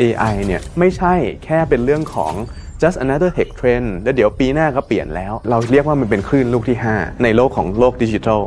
[0.00, 1.14] AI เนี่ยไม่ใช่
[1.44, 2.32] แค่เป็นเรื่องของ
[2.82, 8.40] just another tech trend แล้วเดี๋ยวปีหน้าก็เปลี่ยนแล้ว เราเรียกว่ามันเป็นคลื่นลูกที่ 5 ในโลกของโลกดิจิทัล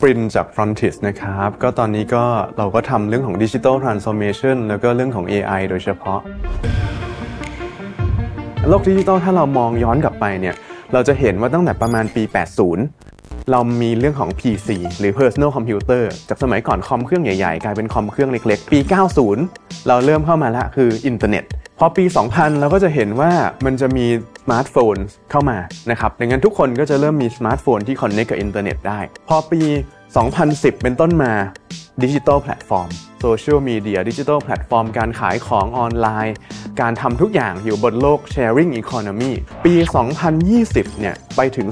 [0.00, 2.24] ปรินจาก Frontis นะครับ ก็ตอนนี้ก็
[2.58, 6.18] เราก็ทำเรื่องของ Digital Transformation แล้วก็เรื่องของ AI โดยเฉพาะ
[8.68, 10.54] โลกดิจิทัลถ้าเรามองย้อนกลับไปเนี่ย
[10.92, 12.22] เราจะเห็นว่าตั้งแต่ประมาณปี
[12.72, 13.15] 80
[13.52, 14.68] เรามีเรื่องของ PC
[14.98, 18.78] หรือ Personal Computer จากสมัยก่อนคอมเครื่องใหญ่ๆ กลายเป็นคอมเครื่องเล็กๆ ปี
[19.32, 21.44] 90 เราเริ่มเข้ามาละคืออินเทอร์เน็ต
[21.80, 23.32] พอปี 2000 เราก็จะเห็นว่า
[23.64, 24.06] มันจะมี
[24.42, 24.96] สมาร์ทโฟน
[25.30, 25.58] เข้ามา
[25.90, 29.62] นะครับ ดังนั้นทุกคนก็จะเริ่มมีสมาร์ทโฟนที่ connect กับอินเทอร์เน็ตได้ พอปี
[30.22, 31.32] 2010 เป็นต้นมา
[32.02, 32.88] ดิจิทัลแพลตฟอร์ม
[33.20, 36.36] โซเชียลมีเดียดิจิทัลแพลตฟอร์มการขายของออนไลน์
[36.80, 39.32] การทำทุกอย่างอยู่บนโลก Sharing Economy
[39.64, 39.74] ปี
[40.36, 41.66] 2020 เนี่ย ไปถึง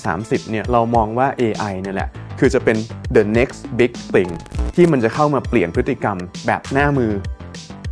[0.00, 2.76] 2030 เนี่ย เรามองว่า AI เนี่ยแหละ คือจะเป็น
[3.16, 4.30] the next big thing
[4.76, 7.12] ที่มันจะเข้ามาเปลี่ยนพฤติกรรมแบบหน้ามือ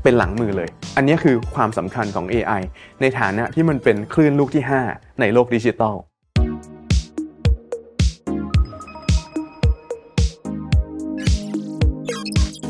[0.08, 2.62] เป็นหลังมือเลย อันนี้คือความสำคัญของ AI
[3.00, 5.94] ในฐานะที่มันเป็นคลื่นลูกที่ 5 ในโลกดิจิทัล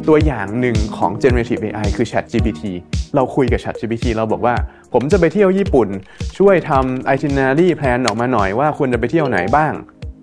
[0.09, 2.63] ตัวอย่างหนึ่งของ generative AI คือ Chat GPT
[3.15, 4.55] เราคุยกับ Chat GPT เราบอกว่า
[4.93, 5.89] ผมจะไปเที่ยวญี่ปุ่น
[6.39, 9.73] ช่วยทำ itinerary plan ออกมาหน่อยว่าควรจะไปเที่ยวไหนบ้าง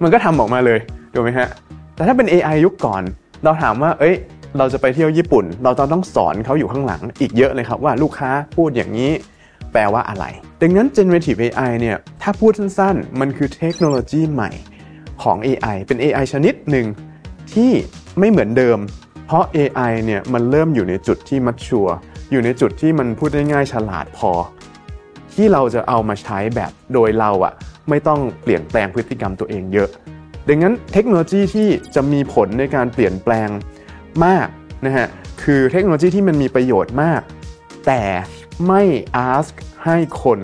[0.04, 0.80] มันก็ทำออกมาเลย
[1.14, 1.48] ถูกไหมฮะ
[1.96, 3.04] แต่ถ้าเป็น AI ยุคก่อน
[3.44, 4.16] เราถามว่า เอ้ย
[4.58, 9.12] เราจะไปเที่ยวญี่ปุ่น เราจะต้องสอนเขาอยู่ข้างหลังอีกเยอะเลยครับว่าลูกค้าพูดอย่างนี้
[9.72, 10.26] แปลว่าอะไร
[10.62, 14.50] ดังนั้น generative AI เนี่ยถ้าพูดสั้นๆ มันคือเทคโนโลยีใหม่
[15.24, 16.88] ของ AI เป็น AI ชนิดหนึ่ง
[17.54, 17.72] ที่
[18.20, 18.80] ไม่เหมือนเดิม
[19.26, 21.88] เพราะ AI เนี่ยมันเริ่มอยู่ในจุดที่มัดชัว
[22.32, 24.32] อยู่ในจุดที่มันพูดได้ง่ายฉลาดพอ
[25.34, 27.54] ที่เราจะเอามาใช้แบบโดยเราอะ
[27.90, 29.90] ไม่ต้องเปลี่ยนแปลงพฤติกรรมตัวเองเยอะ
[30.48, 33.50] ดังนั้นเทคโนโลยีที่จะมีผลในการเปลี่ยนแปลง
[34.26, 34.48] มาก
[34.86, 35.08] นะฮะ
[35.44, 37.22] คือเทคโนโลยีที่มันมีประโยชน์มาก
[37.88, 38.02] แต่
[38.68, 38.82] ไม่
[39.32, 39.54] ask
[39.86, 40.40] ให้คน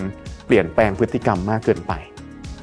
[0.45, 1.93] เปลี่ยนแปลงพฤติกรรมมากเกินไป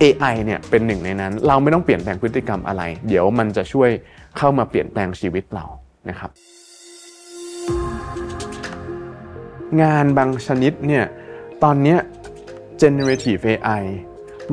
[0.03, 3.91] AI เนี่ยเป็นหนึ่งในนั้น เราไม่ต้องเปลี่ยนแปลงพฤติกรรมอะไร เดี๋ยวมันจะช่วย
[4.39, 5.64] เข้ามาเปลี่ยนแปลงชีวิตเรา
[6.08, 6.30] นะครับ
[9.83, 11.05] งานบางชนิดเนี่ย
[11.63, 11.96] ตอนนี้
[12.83, 13.83] generative AI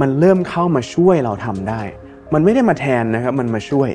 [0.01, 1.81] มันเริ่มเข้ามาช่วยเราทำได้
[2.33, 3.89] มันไม่ได้มาแทนนะครับ มันมาช่วย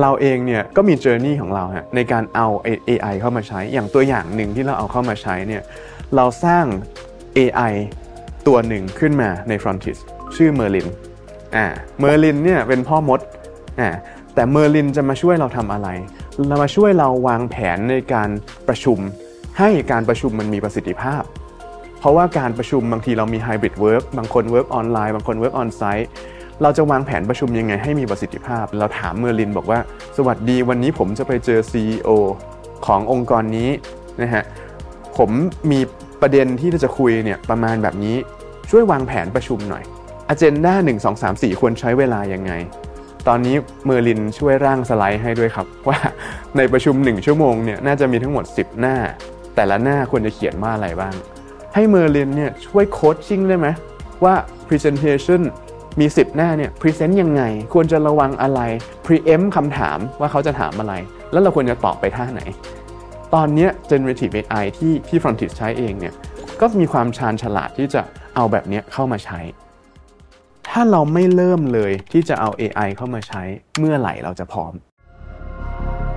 [0.00, 2.46] เราเองเนี่ยก็มี journey ของเราฮะในการเอา
[2.88, 5.62] AI เข้ามาใช้ อย่างตัวอย่างหนึ่งที่เราเอาเข้ามาใช้เนี่ย
[6.16, 6.64] เราสร้าง
[7.38, 7.72] AI
[8.46, 9.98] ตัวหนึ่งขึ้นมาใน Frontis
[10.36, 10.88] ชื่อ Merlin
[11.56, 11.66] อ่า
[12.02, 13.20] Merlin เนี่ยเป็นพ่อมด
[13.80, 13.90] อ่า
[14.34, 15.88] แต่ Merlin จะมาช่วยเราทำอะไร
[16.48, 18.28] เรามาช่วยเราวางแผนในการ
[18.68, 18.98] ประชุม
[19.58, 21.22] ให้การประชุมมันมีประสิทธิภาพ
[22.00, 26.08] เพราะว่าการประชุมบางทีเรามี hybrid work บางคน work ออนไลน์บางคน work on site
[26.62, 29.78] เราจะวางแผนประชุมยังไงให้มีประสิทธิภาพ เราถามเมอร์ลินบอกว่า
[30.16, 32.08] สวัสดีวันนี้ผมจะไปเจอ CEO
[32.86, 33.70] ขององค์กรนี้
[34.22, 34.44] นะฮะ
[35.18, 35.30] ผม
[35.70, 35.80] มี
[36.20, 38.16] ประเด็นที่จะคุยเนี่ยประมาณแบบนี้
[38.70, 39.84] ช่วยวางแผนประชุมหน่อย
[40.28, 42.52] agenda 1 2 3 4ควรใช้เวลายังไง
[43.28, 45.98] ตอนนี้เมอร์ลินช่วยร่างสไลด์ให้ด้วยครับ ว่า
[46.56, 48.96] ในประชุม 1 ชั่วโมงเนี่ยน่าจะมีทั้งหมด 10 หน้า
[49.54, 51.14] แต่ละหน้าควรจะเขียนว่าอะไรบ้าง
[51.74, 53.68] ให้เมอร์ลินเนี่ยช่วย coaching ได้ไหม
[54.24, 54.34] ว่า
[54.68, 55.42] Presentation
[56.00, 57.42] มี 10 หน้าเนี่ย Present ยังไง
[57.74, 58.60] ควรจะระวังอะไร
[59.04, 60.94] Preempt คำถามว่าเขาจะถามอะไร
[61.32, 62.42] แล้วเราควรจะตอบไปท่าไหน
[63.34, 66.14] ตอนนี้ generative AI ที่ที่ Frontis ใช้เองเนี่ย
[66.60, 68.02] ก็มีความชาญฉลาดที่จะ
[68.34, 69.40] เอาแบบนี้เข้ามาใช้
[70.68, 73.42] ถ้าเราไม่เริ่มเลยที่จะเอา AI เข้ามาใช้
[73.78, 74.72] เมื่อไหร่เราจะพร้อม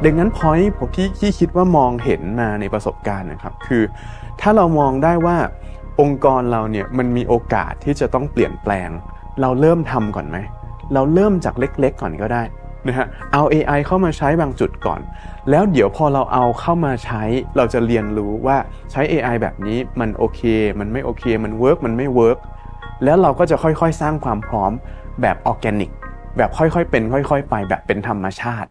[0.03, 3.83] ดังนั้น point ผมที่ที่คิดว่ามองเห็นมาในประสบการณ์นะครับ คือ
[4.41, 5.37] ถ้าเรามองได้ว่า
[6.01, 8.89] องค์กรเราเนี่ยมันมีโอกาสที่จะต้องเปลี่ยนแปลง
[9.41, 10.37] เราเริ่มทำก่อนไหม
[10.93, 12.43] เราเริ่มจากเล็กๆก่อนก็ได้
[12.87, 15.01] นะฮะเอา AI เข้ามาใช้บางจุดก่อน
[15.49, 17.23] แล้วเดี๋ยวพอเราเอาเข้ามาใช้
[17.57, 18.57] เราจะเรียนรู้ว่า
[18.91, 20.41] ใช้ AI แบบนี้มันโอเค
[20.79, 22.37] มันไม่โอเค มัน work มันไม่ work
[23.03, 24.71] แล้วเราก็จะค่อยๆ สร้างความพร้อม
[25.21, 25.91] แบบออร์แกนิก
[26.37, 28.69] แบบค่อยๆ เป็น ค่อยๆ ไปแบบเป็นธรรมชาติ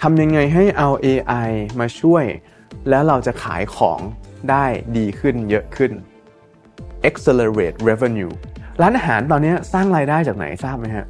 [0.00, 1.50] ทำยังไงให้เอา AI
[1.80, 2.24] มาช่วย
[2.88, 4.00] แล้วเราจะขายของ
[4.50, 4.64] ได้
[4.96, 5.92] ดีขึ้นเยอะขึ้น
[7.08, 8.32] accelerate revenue
[8.82, 11.06] ร้านอาหารตอนนี้สร้างรายได้จากไหนทราบไหมฮะ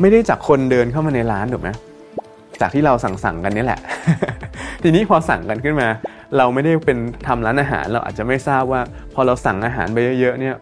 [0.00, 1.70] ไม่ได้จากคนเดินเข้ามาในร้านถูกไหม
[2.60, 3.80] จากที่เราสั่งสั่งกันนี่แหละ
[4.82, 5.88] ทีนี้พอสั่งกันขึ้นมา
[6.36, 8.80] เราไม่ได้เป็นทำร้านอาหารเราอาจจะไม่ทราบว่า
[9.14, 10.54] พอเราสั่งอาหารไปเยอะๆเนี่ย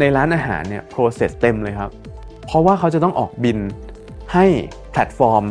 [0.00, 1.90] ในร้านอาหารเนี่ย process เต็มเลยครับ
[2.46, 3.58] เพราะว่าเขาจะต้องออกบิล
[4.32, 4.46] ให้
[4.92, 5.44] แพลตฟอร์ม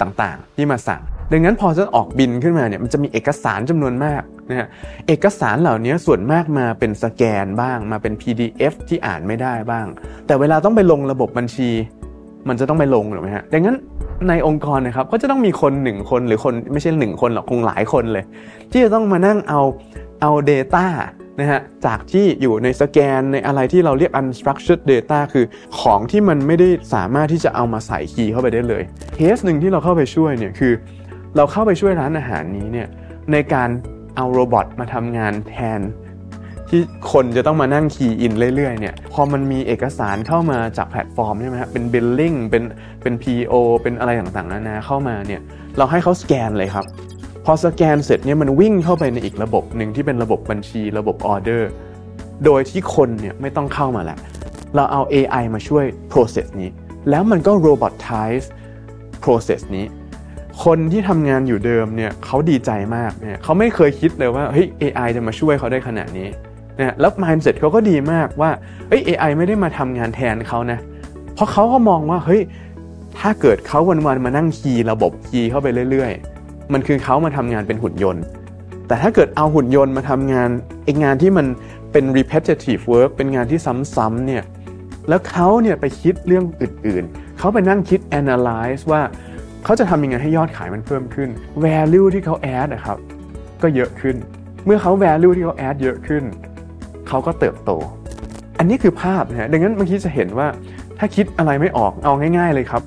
[0.00, 1.02] ต่างๆ ที่มาสั่ง
[1.32, 4.68] ดังนั้นพอจะออกบินขึ้นมาเนี่ยมันจะมีเอกสารจำนวนมาก นะฮะ
[5.06, 9.86] เอกสารเหล่านี้ส่วนมากมาเป็นสแกนบ้าง มาเป็น PDF ที่อ่านไม่ได้บ้าง
[10.26, 11.70] แต่เวลาต้องไปลงระบบบัญชี
[12.48, 13.76] มันจะต้องไปลงหรือไหมฮะดังนั้น
[14.28, 18.24] ในองค์กรนะครับก็จะต้องมีคนหนึ่งคนหรือคนไม่ใช่หนึ่งคนหรอกคงหลายคนเลย
[18.72, 19.60] ที่จะต้องมานั่งเอา
[20.20, 20.86] เอา Data
[21.40, 25.44] นะฮะจากที่อยู่ในสแกนในอะไรที่เราเรียก unstructured data คือ
[25.80, 28.82] ของที่มันไม่ได้สามารถที่จะเอามาใส่ key เข้าไปได้เลย
[29.14, 30.72] เคสหนึ่งที่เราเข้าไปช่วยเนี่ยคือ
[31.36, 32.88] เราเข้าไปช่วยร้านอาหารนี้เนี่ย
[33.32, 33.68] ในการ
[34.16, 35.80] เอา robot มาทำงานแทน
[36.68, 36.80] ที่
[37.12, 42.62] คนจะต้องมานั่ง key in เรื่อยๆเนี่ยพอมันมีเอกสารเข้ามาจากแพลตฟอร์มใช่ไหมครับเป็น billing เป็น
[43.02, 45.40] เป็น PO เป็นอะไรต่างๆนานาเข้ามาเนี่ย
[45.78, 46.86] เราให้เขาสแกนเลยครับ
[47.44, 51.70] พอสแกนเสร็จเนี่ยมันวิ่งเข้าไปในอีกระบบหนึ่งที่เป็นระบบบัญชีระบบออเดอร์
[52.44, 54.18] โดยที่คนเนี่ยไม่ต้องเข้ามาแล้ว
[54.76, 56.70] เราเอา AI มาช่วย process นี้
[57.10, 58.46] แล้วมันก็ robotize
[59.24, 59.84] process นี้
[60.62, 66.28] คนที่ทำงานอยู่เดิมเนี่ยเขาดีใจมากเนี่ยเขาไม่เคยคิดเลยว่าเฮ้ย AI จะมาช่วยเขาได้ขนาดนี้
[66.78, 68.50] นะแล้ว mindset เขาก็ดีมากว่า
[68.88, 70.78] เฮ้ย AI ไม่ได้มาทำงานแทนเขานะ
[71.34, 72.42] เพราะเขาก็มองว่าเฮ้ย
[73.18, 76.12] ถ้าเกิดเขาวันๆมานั่งคีย์ระบบคีย์เข้าไปเรื่อย
[76.42, 78.24] ๆ มันคือเขามาทำงานเป็นหุ่นยนต์
[78.86, 80.50] แต่ถ้าเกิดเอาหุ่นยนต์มาทำงาน
[80.84, 81.46] ไองานที่มัน
[81.92, 83.58] เป็น repetitive work เป็นงานที่
[83.96, 84.42] ซ้ำๆเนี่ย
[85.08, 89.02] แล้วเขาเนี่ยไปคิดเรื่องอื่นๆเขาไปนั่งคิด analyze ว่า
[89.64, 91.28] เขาจะทำยังไงให้ยอดขายมันเพิ่มขึ้น
[91.64, 92.98] value ที่เขา add นะครับ
[93.62, 94.16] ก็เยอะขึ้น
[94.66, 96.24] เมื่อเขา value ที่เขา add เยอะขึ้น
[97.08, 97.70] เขาก็เติบโต
[98.58, 100.48] อันนี้คือภาพนะฮะดังนั้นเมื่อกี้จะเห็นว่า
[100.98, 102.82] ถ้าคิดอะไรไม่ออกเอาง่าย ๆ เลยครับ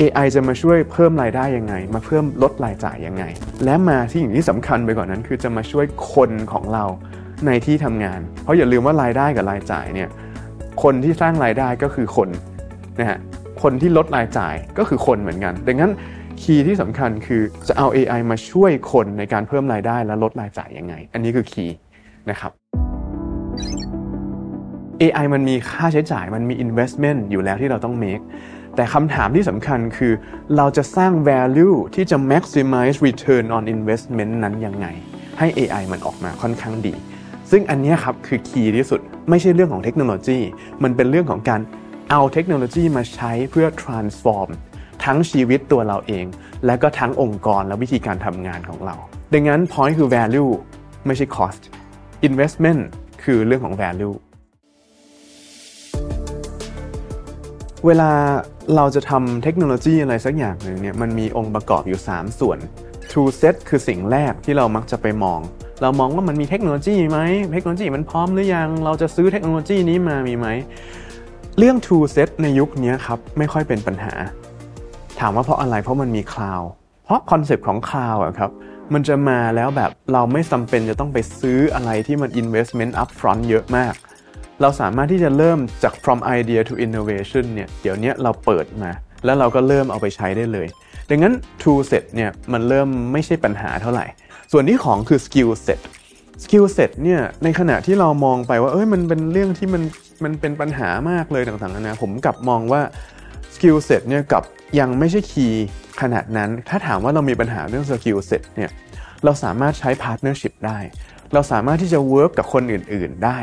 [0.00, 3.24] AI จะมาช่วยเพิ่มรายได้ยังไง มาเพิ่มลดรายจ่ายยังไง
[3.64, 6.84] และมาที่อย่างที่สำคัญไปกว่านนั้น คือจะมาช่วยคนของเรา
[7.46, 10.08] ในที่ทำงาน เพราะอย่าลืมว่ารายได้กับรายจ่ายเนี่ย
[10.82, 12.28] คนที่สร้างรายได้ก็คือคน
[13.00, 13.18] นะฮะ
[13.62, 15.92] คนที่ลดรายจ่ายก็คือคนเหมือนกัน ดังนั้น
[16.42, 21.76] คีย์ที่สำคัญคือจะเอา AI มาช่วยคนในการเพิ่มรายได้และลดรายจ่ายยังไง อันนี้คือคีย์
[22.30, 22.50] นะครับ
[25.02, 28.24] AI มันมีค่าใช้จ่ายมันมี investment อยู่แล้วที่เราต้อง make
[28.76, 30.12] แต่คำถามที่สำคัญคือ
[30.56, 34.86] เราจะสร้าง value ที่จะ maximize return on investment นั้นยังไง
[35.38, 36.94] ให้ AI มันออกมาค่อนข้างดี
[37.50, 39.00] ซึ่งอันนี้ครับคือคีย์ที่สุด
[39.30, 40.38] ไม่ใช่เรื่องของเทคโนโลยี
[40.82, 41.60] มันเป็นเรื่องของการ
[42.10, 44.50] เอาเทคโนโลยีมาใช้เพื่อ transform
[45.04, 46.24] ทั้งชีวิตตัวเราเอง
[46.66, 48.94] และก็ทั้งองค์กรและวิธีการทำงานของเรา
[49.32, 50.50] ดังนั้น point คือ value
[51.06, 51.62] ไม่ใช่ cost
[52.28, 52.82] investment
[53.22, 54.16] คือเรื่องของ value
[57.86, 58.10] เวลา
[58.76, 62.58] เราจะทำเทคโนโลยีอะไรสักอย่างหนึ่งเนี่ยมันมีองค์ประกอบอยู่ 3 ส่วน
[63.10, 65.40] True Set คือสิ่งแรกที่เรามักจะไปมอง
[65.82, 67.18] เรามองว่ามันมีเทคโนโลยีไหม
[67.52, 70.46] เทคโนโลยีมันพร้อมหรือยัง เราจะซื้อเทคโนโลยีนี้มามีไหม
[71.58, 74.14] เรื่อง True Set ในยุคนี้ครับ ไม่ค่อยเป็นปัญหา
[75.20, 76.62] ถามว่าเพราะอะไรเพราะมันมี cloud
[77.04, 78.50] เพราะคอนเซปต์ของ cloud อะครับ
[78.94, 83.94] มันจะมาแล้วแบบเราไม่จำเป็นจะต้องไปซื้ออะไรที่มัน investment upfront เยอะมาก
[84.60, 88.90] เราสามารถที่จะเริ่มจาก from idea to innovation เนี่ยเดี๋ยวนี้เราเปิดมา
[89.24, 90.66] แล้วเราก็เริ่มเอาไปใช้ได้เลย
[91.10, 94.06] ดังนั้น tool set เนี่ยมันเริ่มไม่ใช่ปัญหาเท่าไหร่
[94.52, 95.80] ส่วนที่ของคือ skill set
[96.44, 99.82] skill set เนี่ยในขณะที่เรามองไปว่าเอ้ยมันเป็นเรื่องที่มัน
[100.24, 102.82] มันเป็นปัญหามากเลยต่างๆนะผมกลับมองว่า
[103.62, 104.42] skill set เนี่ยกับ
[104.80, 105.66] ยังไม่ใช่คีย์
[106.00, 108.70] ขนาดนั้น ถ้าถามว่าเรามีปัญหาเรื่อง skill set เนี่ย
[109.24, 110.78] เราสามารถใช้ partnership ได้
[111.32, 113.38] เราสามารถที่จะ work กับคนอื่น ๆ ได้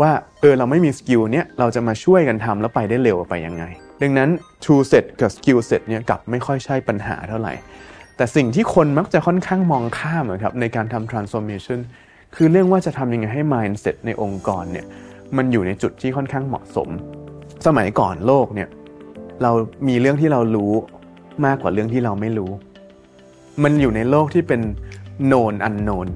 [0.00, 0.10] ว่า
[0.40, 3.64] เออเราไม่มีสกิลเนี้ยเราจะมาช่วยกันทำแล้วไปได้เร็วไปยังไง
[4.02, 4.30] ดังนั้น
[4.64, 7.54] True Set กับ Skill Set เนี่ยกลับไม่ค่อยใช่ปัญหาเท่าไหร่
[8.16, 11.78] แต่สิ่งที่คนมักจะค่อนข้างมองข้ามครับในการทำ transformation
[12.36, 14.86] คือเรื่องว่าจะทำยังไงให้ mindset ในองค์กรเนี่ย
[15.36, 16.88] มันอยู่ในจุดที่ค่อนข้างเหมาะสม
[17.66, 18.68] สมัยก่อนโลกเนี่ย
[19.42, 19.52] เรา
[19.88, 20.72] มีเรื่องที่เรารู้
[21.46, 22.50] มากกว่าเรื่องที่เราไม่รู้
[23.62, 24.60] มันอยู่ในโลกที่เป็น
[25.30, 26.08] known unknown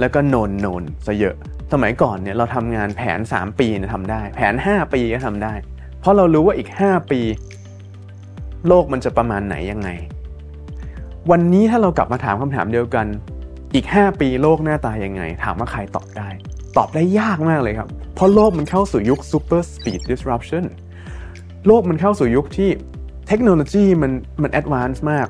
[0.00, 1.36] แล้วก็ known known ซะเยอะ
[1.72, 5.54] สมัยก่อนเนี่ยเราทำงานแผน 3 ปีเนี่ยทำได้ แผน 5 ปีก็ทำได้
[6.00, 7.20] เพราะเรารู้ว่าอีก 5 ปี
[8.68, 9.88] โลกมันจะประมาณไหนยังไง
[11.30, 13.06] วันนี้ถ้าเรากลับมาถามคำถามเดียวกัน
[13.74, 16.28] อีก 5 ปีโลกหน้าตายังไง ถามว่าใครตอบได้
[16.76, 20.64] ตอบได้ยากมากเลยครับ เพราะโลกมันเข้าสู่ยุค super speed disruption
[21.66, 22.70] โลกมันเข้าสู่ยุคที่
[23.28, 25.26] เทคโนโลยีมันมัน advance มาก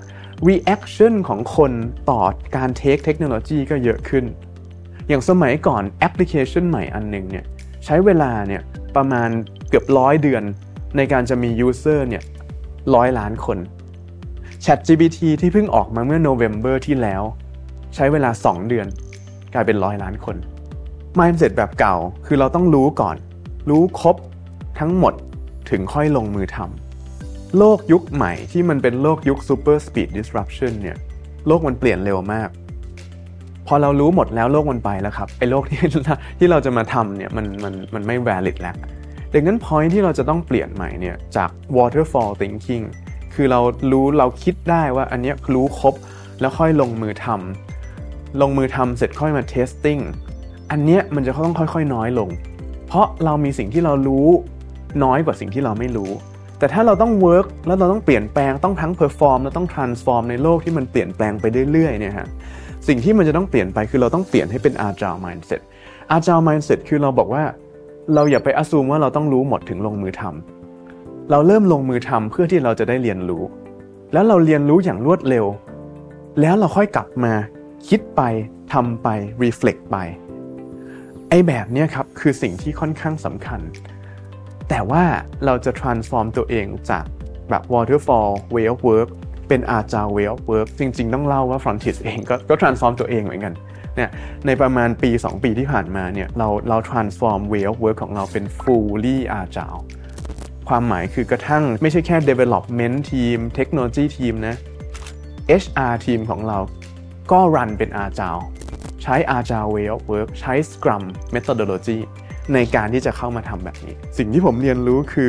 [0.48, 1.72] reaction ของคน
[2.10, 2.20] ต่อ
[2.56, 4.24] การ take เทคโนโลยีก็เยอะขึ้น
[5.08, 7.44] อย่างสมัยก่อนแอปพลิเคชันใหม่อันหนึ่งเนี่ย
[7.84, 8.62] ใช้เวลาเนี่ย
[8.96, 9.28] ประมาณ
[9.68, 10.42] เกือบร้อยเดือน
[10.96, 12.22] ในการจะมี user เนี่ย
[12.94, 13.58] ร้อยล้านคน
[14.64, 17.22] Chat GPT ที่เพิ่งออกมาเมื่อโนเวม ber ที่แล้ว
[17.94, 18.86] ใช้เวลา 2 เดือน
[19.54, 20.36] กลายเป็นร้อยล้านคน
[21.18, 23.16] mindset แบบเก่าคือเราต้องรู้ก่อน
[23.70, 24.16] รู้ครบ
[24.80, 25.14] ทั้งหมด
[25.70, 30.96] ถึงค่อยลงมือทำโลกยุคใหม่ที่มันเป็นโลกยุค super speed disruption เนี่ย
[31.46, 32.48] โลกมันเปลี่ยนเร็วมาก
[33.66, 35.80] พอเรารู้หมดแล้วโลกมันไปแล้วครับไอ้โลกที่
[36.38, 38.76] ที่เราจะมาทำเนี่ยมันมันมันไม่ valid แล้ว
[39.32, 42.84] ดังนั้น point ที่เราจะต้องเปลี่ยนใหม่เนี่ยจาก waterfall thinking
[43.34, 43.60] คือเรา
[43.92, 45.94] รู้เราคิดได้ว่าอันเนี้ยรู้ครบ
[46.40, 49.98] แล้วค่อยลงมือทำลงมือทำเสร็จค่อยมา testing
[50.70, 52.28] อันเนี้ยมันจะต้องค่อย ๆ น้อยลง
[52.86, 54.28] เพราะเรามีสิ่งที่เรารู้
[55.02, 56.10] น้อยกว่าสิ่งที่เราไม่รู้
[56.58, 62.28] แต่ถ้าเราต้อง work แล้วเราต้องเปลี่ยนแปลงต้องทั้ง perform แล้วต้อง transform ในโลกที่มันเปลี่ยนแปลงไปเรื่อยๆเนี่ยฮะ
[62.88, 65.60] สิ่งที่มันจะต้องเปลี่ยนไปคือเราต้องเปลี่ยนให้เป็น agile mindset
[66.16, 67.44] agile mindset คือเราบอกว่า
[68.14, 73.42] เราอย่าไปอ s ซูมว่าเราต้องรู้หมดถึงลงมือทำเราเริ่มลงมือทำเพื่อที่เราจะได้เรียนรู้
[74.12, 75.46] แล้วเราเรียนรู้อย่างรวดเร็ว
[76.40, 77.34] แล้วเราค่อยกลับมา
[77.88, 78.22] คิดไป
[78.72, 79.08] ทำไป
[79.42, 79.96] reflect ไป
[81.28, 83.60] ไอ้แบบนี้ครับคือสิ่งที่ค่อนข้างสำคัญ
[84.68, 85.04] แต่ว่า
[85.44, 87.04] เราจะ transform ตัวเองจาก
[87.50, 89.08] แบบ waterfall way of work
[89.48, 93.54] เป็น agile way of work จริง ๆ ต้องเล่าว่า Frontis เองก็ก็ transform ตัวเองเหมือนกัน
[93.96, 94.10] เนี่ย
[94.46, 99.80] ในประมาณปี 2 ปีที่ผ่านมาเนี่ยเราเรา transform way of work ของเราเป็น fully agile
[100.68, 104.56] ความหมายคือกระทั่งไม่ใช่แค่ development team technology team นะ
[105.62, 106.58] HR ทีมของเรา
[107.32, 108.42] ก็รันเป็น agile
[109.02, 111.04] ใช้ agile way of work ใช้ scrum
[111.34, 111.98] methodology
[112.52, 115.28] ในการที่จะเข้ามาทำแบบนี้ สิ่งที่ผมเรียนรู้คือ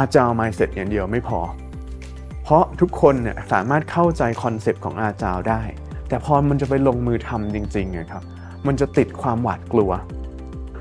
[0.00, 1.40] agile mindset อย่างเดียวไม่พอ
[2.42, 5.62] เพราะทุกคนเนี่ยสามารถเข้าใจคอนเซปต์ของ agile ได้
[6.08, 8.22] แต่พอมันจะไปลงมือทำจริงๆนะครับ
[8.66, 9.90] มันจะติดความหวาดกลัว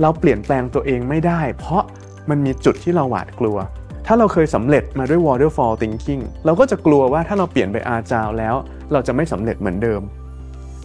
[0.02, 1.84] เราเปลี่ยนแปลงตัวเองไม่ได้ เพราะ
[2.30, 3.58] มันมีจุดที่เราหวาดกลัว
[4.06, 8.56] ถ้าเราเคยสำเร็จมาด้วย waterfall thinking เราก็จะกลัวว่าถ้าเราเปลี่ยนไป agile แล้ว
[8.92, 10.02] เราจะไม่สำเร็จเหมือนเดิม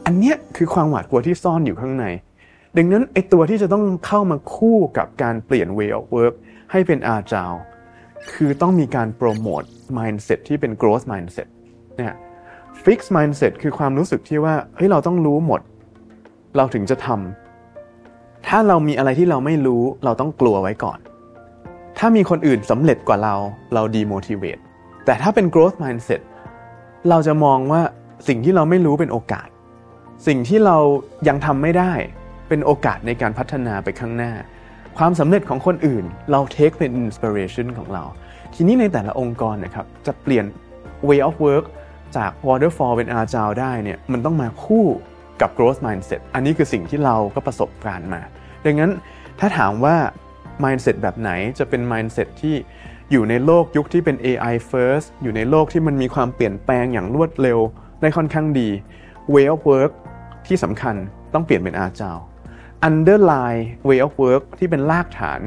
[0.06, 2.04] อันเนี้ยคือความหวาดกลัวที่ซ่อนอยู่ข้างใน
[2.76, 6.34] ดังนั้นไอตัวที่จะต้องเข้ามาคู่กับการเปลี่ยน way of work
[6.72, 7.58] ให้เป็น agile
[8.32, 9.62] คือต้องมีการโปรโมท
[9.98, 11.48] mindset ที่เป็น growth mindset
[11.96, 12.14] เนี่ย
[12.84, 15.60] fix mindset คือความรู้สึกที่ว่าเฮ้ยเราต้องรู้หมด
[16.56, 20.98] เราถึงจะทำถ้าเรามีอะไรที่เราไม่รู้เราต้องกลัวไว้ก่อน
[21.98, 23.34] ถ้ามีคนอื่นสำเร็จกว่าเรา
[23.74, 24.62] เรา demotivate
[25.04, 26.20] แต่ถ้าเป็น growth mindset
[27.10, 27.80] เราจะมองว่า
[28.28, 29.48] สิ่งที่เราไม่รู้เป็นโอกาส
[30.26, 30.76] สิ่งที่เรา
[31.28, 31.92] ยังทำไม่ได้
[32.48, 34.32] เป็นโอกาสในการพัฒนาไปข้างหน้า
[34.98, 38.04] ความสำเร็จของคนอื่น เราเทคเป็น inspiration ของเรา
[38.54, 40.44] ทีนี้ในแต่ละองค์กรนะครับจะเปลี่ยน
[41.08, 41.64] way of work
[42.16, 44.86] จาก waterfall เป็น agile ได้เนี่ยมันต้องมาคู่
[45.40, 48.20] กับ growth mindset อันนี้คือสิ่งที่เราก็ประสบการณ์มา
[48.64, 48.92] ดังนั้น
[49.40, 49.96] ถ้าถามว่า
[50.64, 52.54] mindset แบบไหนจะเป็น mindset ที่
[53.10, 57.58] อยู่ในโลกยุคที่เป็น AI first อยู่ในโลกที่มันมีความเปลี่ยนแปลงอย่างรวดเร็ว
[58.00, 58.68] ได้ค่อนข้างดี
[59.34, 59.92] way of work
[60.46, 60.94] ที่สำคัญ
[61.34, 62.22] ต้องเปลี่ยนเป็น agile
[62.88, 65.40] underline way of work ที่เป็นรากฐาน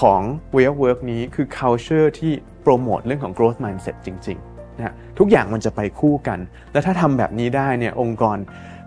[0.00, 0.20] ของ
[0.56, 6.38] way of work นี้คือ culture ที่โปรโมทเรื่องของ growth mindset จริงๆนะทุกอย่างมันจะไปคู่กัน
[6.72, 8.38] และถ้าทำแบบนี้ได้เนี่ยองค์กร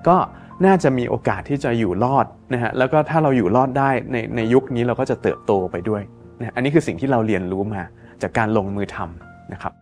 [0.08, 0.18] ก็
[0.66, 6.02] น่าจะมีโอกาสที่จะอยู่รอดนะฮะแล้วก็ถ้าเราอยู่รอดได้ในในยุคนี้เราก็จะเติบโตไปด้วย
[6.40, 7.82] นะอันนี้คือสิ่งที่เราเรียนรู้มา
[8.22, 9.74] จากการลงมือทำนะครับ